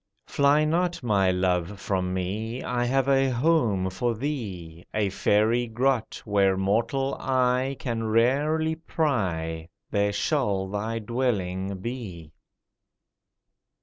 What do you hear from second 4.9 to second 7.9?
A fairy grot, Where mortal eye